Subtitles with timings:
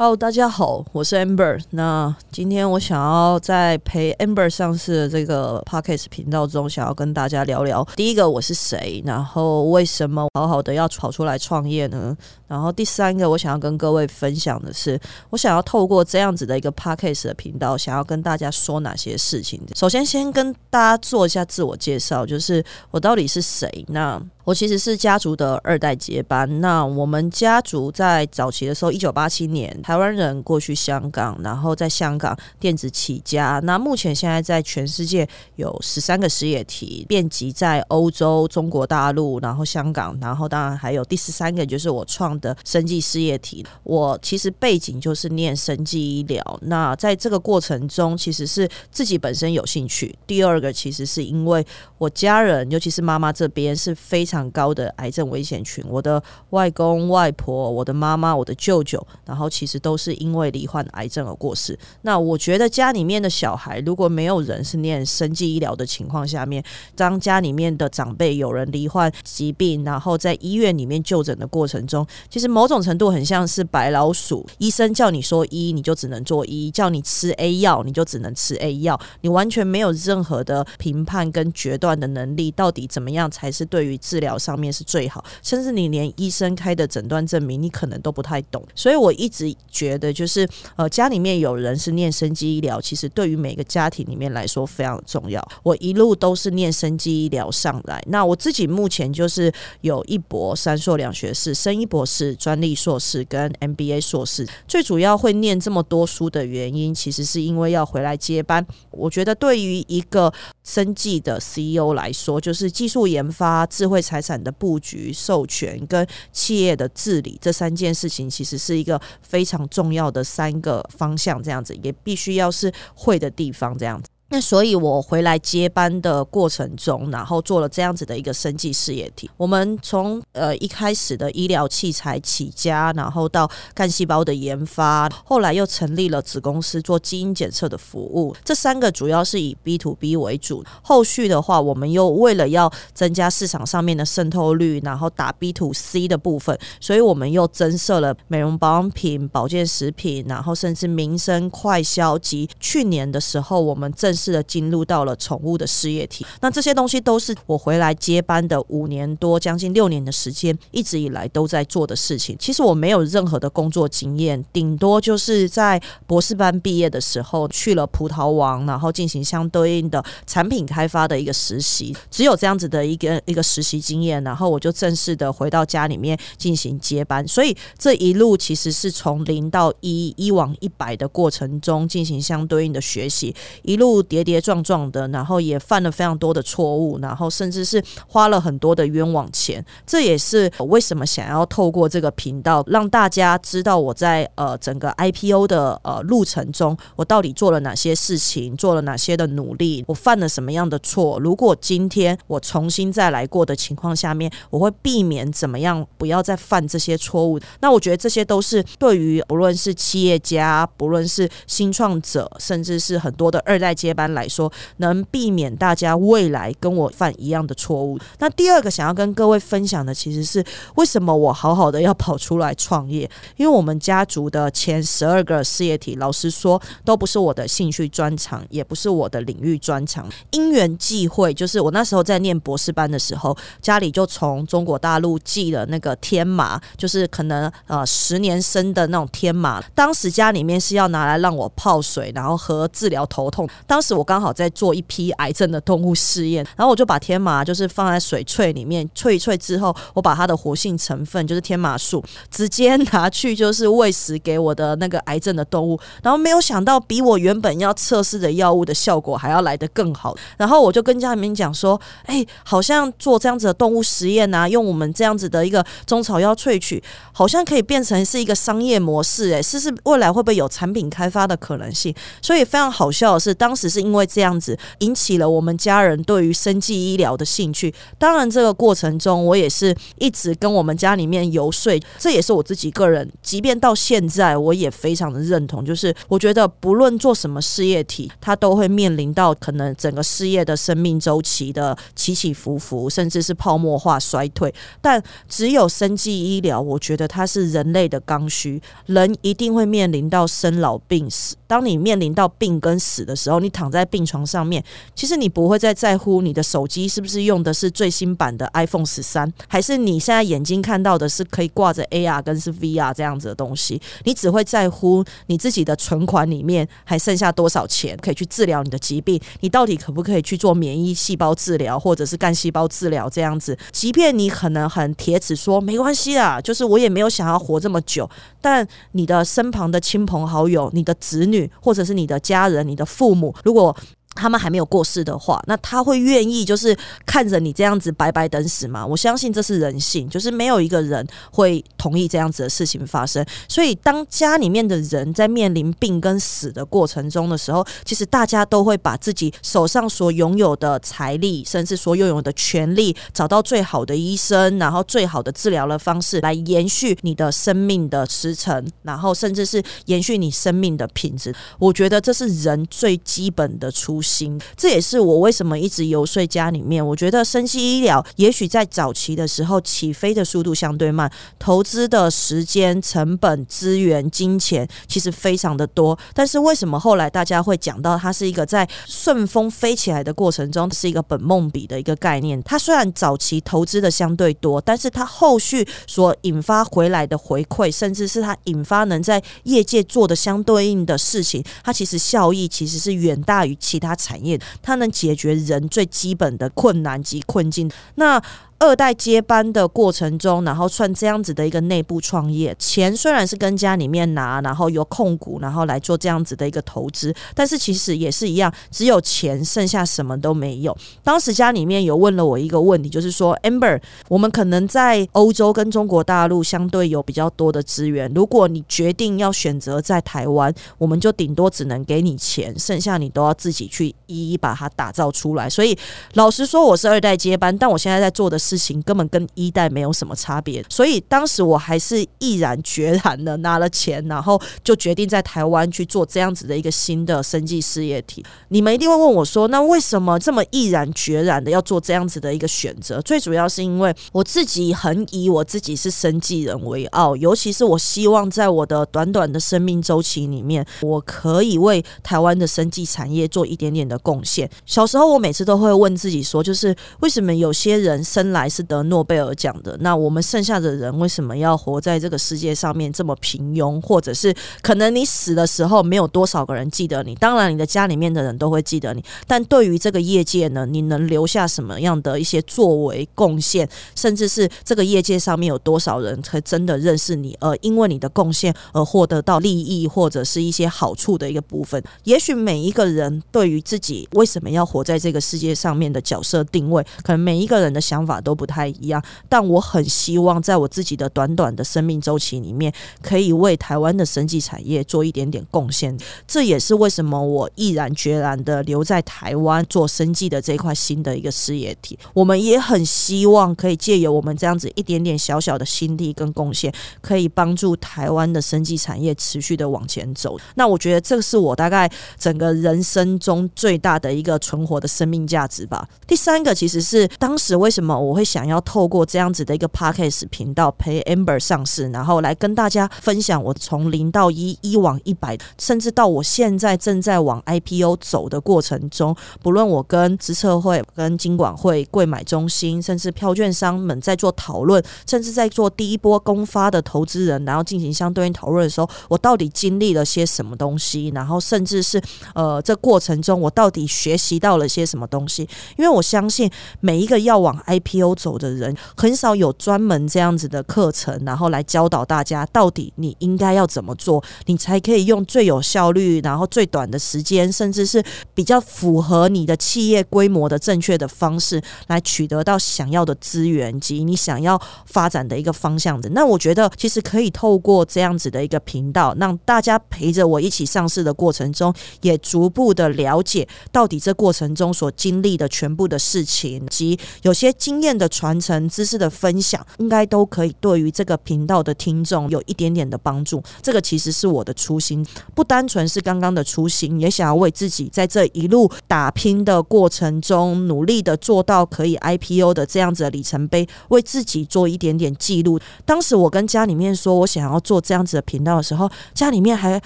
[0.00, 1.60] Hello，大家好，我是 Amber。
[1.68, 7.86] 那今天我想要在陪 Amber 上市的这个 Podcast 频道中，想要跟大家聊聊。
[7.96, 9.02] 第一个，我是谁？
[9.04, 12.16] 然后为什么好好的要跑出来创业呢？
[12.48, 19.60] 然后第三个，我想要跟各位分享的是，我想要透过这样子的一个 Podcast 的频道，想要跟大家说哪些事情。
[19.76, 23.84] 首先，先跟大家做一下自我介绍，就是我到底是谁？
[23.88, 26.60] 那我其实是家族的二代接班。
[26.60, 33.60] 那我们家族在早期的时候，一九八七年，台湾人过去香港，然后在香港电子起家。
[33.64, 43.64] 那目前现在在全世界有十三个事业体，遍及在欧洲、中国大陆，然后香港，然后当然还有第十三个就是我创的生技事业体。
[43.84, 46.42] 我其实背景就是念生技医疗。
[46.62, 50.16] 那在这个过程中，其实是自己本身有兴趣。
[50.26, 51.64] 第二个，其实是因为
[51.98, 54.29] 我家人，尤其是妈妈这边是非常。
[54.30, 61.76] 非常高的癌症危险群，我的外公外婆、我的妈妈、我的舅舅，然后其实都是因为罹患癌症而过世。
[62.02, 66.62] 那我觉得家里面的小孩如果没有人是念生计医疗的情况下面，
[66.94, 74.46] 当家里面的长辈有人罹患疾病，然后在医院里面就诊的过程中，其实某种程度很像是白老鼠。
[74.58, 78.96] 医生叫你说医，你就只能做医；叫你吃 A 药，你就只能吃 A 药。
[79.22, 84.38] 你完全没有任何的评判跟决断的能力，到底怎么样才是对于治疗？
[84.38, 88.64] 上面是最好，甚至你连医生开的诊断证明，你可能都不太懂。
[88.74, 95.46] 所以我一直觉得，就是呃，家里面有人是念生机医疗，其实对于每个家庭里面来说非常重要。
[95.62, 104.46] 我一路都是念生机医疗上来，那我自己目前就是有一博三硕两学士，生医博士、专利硕士跟 MBA 硕士。
[104.68, 108.64] 最主要会念这么多书的原因，其实是因为要回来接班。
[108.90, 114.40] 我觉得对于一个生技的 CEO 来说，就是技术研发、智慧财产。
[114.40, 124.08] 的布局、授权跟企业的治理这三件事情，其实是一个非常重要的三个方向，这样子也必须要是会的地方，这样子。
[124.32, 129.28] 那所以，我回来接班的过程中，然后做了这样子的一个生计事业体。
[129.36, 138.32] 我们从呃一开始的医疗器材起家，然后到干细胞的研发，后来又成立了子公司做基因检测的服务。
[138.44, 140.64] 这三个主要是以 B to B 为主。
[140.80, 162.36] 后续的话，我们又为了要增加市场上面的渗透率，然后打 B to C 的部分，所以我们又增设了美容保养品、保健食品，然后甚至民生快销及去年的时候，我们正式的进入到了宠物的事业体，那这些东西都是我回来接班的五年多，将近六年的时间，一直以来都在做的事情。
[162.38, 177.26] 其实我没有任何的工作经验，顶多就是在博士班毕业的时候去了葡萄王，然后进行相对应的产品开发的一个实习，只有这样子的一个一个实习经验，然后我就正式的回到家里面进行接班。
[177.26, 184.02] 所以这一路其实是从零到一，一往一百的过程中进行相对应的学习，一路。
[184.10, 189.64] 跌跌撞撞的，然后也犯了非常多的错误，然后甚至是花了很多的冤枉钱。
[189.86, 201.20] 这也是我为什么想要透过这个频道，让大家知道我在呃整个 IPO 的呃路程中，我到底做了哪些事情，做了哪些的努力，我犯了什么样的错。
[201.20, 207.38] 如果今天我重新再来过的情况下面，我会避免怎么样，不要再犯这些错误。
[207.60, 213.99] 那我觉得这些都是对于不论是企业家，不论是新创者，甚至是很多的二代接班。
[214.00, 217.98] 般来说，能避免大家未来跟我犯一样的错误。
[218.18, 220.42] 那第二个想要跟各位分享的，其实是
[220.76, 223.10] 为什么我好好的要跑出来创业？
[223.36, 230.08] 因为我们家族的前十二个事业体，老实说，都不是我的兴趣专长，也不是我的领域专长。
[230.30, 239.62] 因缘际会，就是我那时候在念博士班的时候，家里就从中国大陆寄了那个天麻，就是可能呃十年生的那种天麻。
[239.74, 243.48] 当时家里面是要拿来让我泡水，然后喝治疗头痛。
[243.66, 260.14] 当时我刚好在做一批癌症的动物试验，然后我就把天麻就是放在水萃里面萃一萃之后，我把它的活性成分就是天麻素直接拿去就是喂食给我的那个癌症的动物，然后没有想到比我原本要测试的药物的效果还要来得更好。
[260.36, 266.82] 然后我就跟家里面讲说，哎，好像做这样子的动物实验啊，用我们这样子的一个中草药萃取，
[267.12, 271.94] 好像可以变成是一个商业模式，哎，试试未来会不会有产品开发的可能性？
[272.20, 273.69] 所以非常好笑的是，当时。
[273.70, 277.72] 是因为这样子引起了我们家人对于生计医疗的兴趣。
[277.96, 294.52] 当然，这个过程中我也是一直跟我们家里面游说，这也是我自己个人，即便到现在我也非常的认同，就是我觉得不论做什么事业体，它都会面临到可能整个事业的生命周期的起起伏伏，甚至是泡沫化衰退。
[294.80, 301.36] 但只有生计医疗，我觉得它是人类的刚需，人一定会面临到生老病死。
[301.46, 304.64] 当你面临到病跟死的时候，你躺在病床上面，
[304.94, 313.78] 其实你不会再在乎你的手机是不是用的是最新版的 iPhone 十三，还是你现在眼睛看到的是可以挂着 AR 跟是 VR 这样子的东西。
[314.04, 323.54] 你只会在乎你自己的存款里面还剩下多少钱可以去治疗你的疾病，你到底可不可以去做免疫细胞治疗或者是干细胞治疗这样子？
[323.72, 328.08] 即便你可能很铁齿说没关系啦，就是我也没有想要活这么久，
[328.40, 331.50] 但你的身旁的亲朋好友、你的子女。
[331.60, 333.76] 或者是你的家人、你的父母，如果。
[334.14, 336.76] 他们还没有过世的话，那他会愿意就是
[337.06, 338.84] 看着你这样子白白等死吗？
[338.84, 343.24] 我相信这是人性，就是没有一个人会同意这样子的事情发生。
[343.48, 361.34] 所以，当家里面的人在面临病跟死的过程中的时候，其实大家都会把自己手上所拥有的财力，甚至所拥有的权利，找到最好的医生，然后最好的治疗的方式，来延续你的生命的时程，然后甚至是延续你生命的品质。
[361.58, 364.10] 我觉得这是人最基本的出出。
[364.10, 366.84] 心，这也是我为什么一直游说家里面。
[366.84, 371.08] 我觉得生息医疗也许在早期的时候起飞的速度相对慢，
[371.38, 375.96] 投资的时间、成本、资源、金钱其实非常的多。
[376.12, 382.42] 但是为什么后来大家会讲到它是一个在顺风飞起来的过程中是一个本梦比的一个概念？
[382.42, 393.89] 它虽然早期投资的相对多，但是它后续所引发回来的回馈，甚至是它引发能在业界做的相对应的事情，它其实效益其实是远大于其他。
[393.94, 397.70] 产业，它能解决人最基本的困难及困境。
[397.96, 398.22] 那。
[398.60, 410.76] 二代接班的过程中，然后算这样子的一个内部创业，钱虽然是跟家里面拿，然后由控股，然后来做这样子的一个投资，但是其实也是一样，只有钱，剩下什么都没有。
[411.02, 425.48] 当时家里面有问了我一个问题，就是说，Amber，我们可能在欧洲跟中国大陆相对有比较多的资源，如果你决定要选择在台湾，我们就顶多只能给你钱，剩下你都要自己去一一把它打造出来。
[425.48, 425.74] 所以
[426.12, 438.24] 老实说，我是二代接班，但我现在在做的事情根本跟一代没有什么差别，所以当时我还是毅然决然的拿了钱，然后就决定在台湾去做这样子的一个新的生计事业体。
[438.48, 443.00] 你们一定会问我说，那为什么这么毅然决然的要做这样子的一个选择？
[443.02, 454.50] 最主要是因为我自己很以我自己是生计人为傲，尤其是我希望在我的短短的生命周期里面，我可以为台湾的生计产业做一点点的贡献。
[454.66, 463.78] 小时候我每次都会问自己说，就是为什么有些人生来还是得诺贝尔奖的，那我们剩下的人为什么要活在这个世界上面这么平庸？
[463.82, 473.68] 或者是可能你死的时候没有多少个人记得你，当然你的家里面的人都会记得你，但对于这个业界呢，你能留下什么样的一些作为贡献？
[473.94, 481.84] 甚至是这个业界上面有多少人才真的认识你，而因为你的贡献而获得到利益或者是一些好处的一个部分？
[482.04, 488.29] 也许每一个人对于自己为什么要活在这个世界上面的角色定位，可能每一个人的想法都。
[488.30, 492.72] 都不太一样，但我很希望在我自己的短短的生命周期里面，
[493.02, 495.98] 可以为台湾的生技产业做一点点贡献。
[496.28, 501.98] 这也是为什么我毅然决然的留在台湾做生技的这一块新的一个事业体。
[502.14, 510.38] 我们也很希望可以借由我们这样子一点点小小的心力跟贡献，可以帮助台湾的生技产业持续的往前走。
[510.54, 515.88] 那我觉得这是我大概整个人生中最大的一个存活的生命价值吧。
[516.06, 518.19] 第三个其实是当时为什么我会。
[518.20, 541.10] 会想要透过这样子的一个 podcast 频道陪 Amber 上市，然后来跟大家分享我从零到一、一往一百，甚至到我现在正在往 IPO 走的过程中，不论我跟资策会、跟金管会、贵买中心，甚至票券商们在做讨论，甚至在做第一波公发的投资人，然后进行相对应讨论的时候，我到底经历了些什么东西？
[541.14, 541.98] 然后甚至是
[542.34, 545.48] 呃，这过程中我到底学习到了些什么东西？
[545.78, 546.50] 因为我相信
[546.80, 558.02] 每一个要往 I P 溜走的人，很少有专门这样子的课程，然后来教导大家到底你应该要怎么做，你才可以用最有效率，然后最短的时间，甚至是
[558.32, 566.08] 比较符合你的企业规模的正确的方式，来取得到想要的资源及你想要发展的一个方向的。
[566.10, 583.42] 那我觉得其实可以透过这样子的一个频道，让大家陪着我一起上市的过程中，也逐步的了解到底这过程中所经历的全部的事情及有些经验的传承、知识的分享，应该都可以对于这个频道的听众有一点点的帮助。
[583.62, 585.04] 这个其实是我的初心，
[585.34, 595.58] 不单纯是刚刚的初心，也想要为自己在这一路打拼的过程中，努力的做到可以 IPO 的这样子的里程碑，为自己做一点点记录。
[595.84, 599.80] 当时我跟家里面说我想要做这样子的频道的时候，家里面还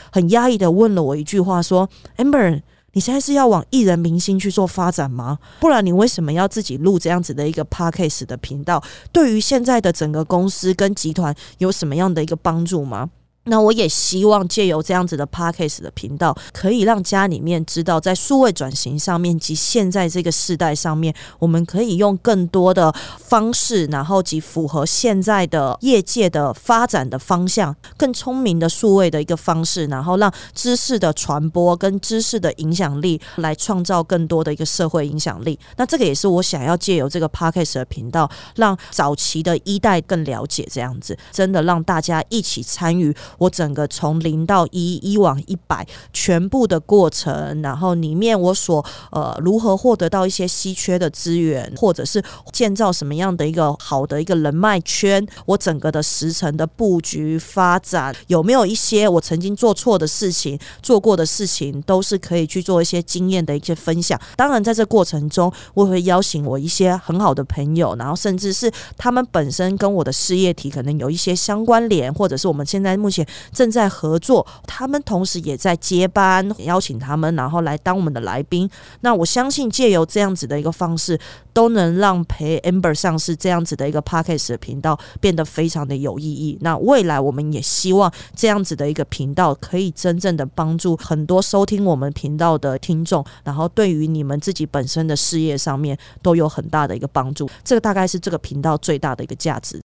[0.10, 2.62] 很压抑的问了我一句话，说：“amber。”
[2.94, 5.38] 你现在是要往艺人明星去做发展吗？
[5.60, 8.82] 不然你为什么要自己录这样子的一个 podcast 的频道？
[9.12, 13.10] 对于现在的整个公司跟集团有什么样的一个帮助吗？
[13.46, 35.58] 那我也希望借由这样子的 podcast 的频道，可以让家里面知道，在数位转型上面及现在这个时代上面，我们可以用更多的方式，然后及符合现在的业界的发展的方向，更聪明的数位的一个方式，然后让知识的传播跟知识的影响力来创造更多的一个社会影响力。
[35.76, 43.14] 那这个也是我想要借由这个 podcast 的频道，让早期的一代更了解这样子，真的让大家一起参与。
[43.38, 52.22] 我整个从零到一，一往一百，全部的过程，然后里面我所呃如何获得到一些稀缺的资源，或者是
[52.52, 64.20] 建造什么样的一个好的一个人脉圈，我整个的时程的布局发展，有没有一些我曾经做错的事情，做过的事情，都是可以去做一些经验的一些分享。
[64.36, 78.68] 当然，在这过程中，我会邀请我一些很好的朋友，然后甚至是他们本身跟我的事业体可能有一些相关联，或者是我们现在目前正在合作，他们同时也在接班，邀请他们，然后来当我们的来宾。
[79.00, 81.18] 那我相信，借由这样子的一个方式，
[81.52, 86.58] 都能让陪 Amber 上市这样子的一个 Podcast 的频道变得非常的有意义。
[86.60, 97.48] 那未来我们也希望这样子的一个频道，可以真正的帮助很多收听我们频道的听众，然后对于你们自己本身的事业上面都有很大的一个帮助。
[97.62, 99.80] 这个大概是这个频道最大的一个价值。